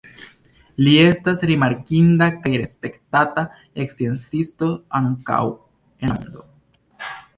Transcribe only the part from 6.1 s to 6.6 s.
la mondo.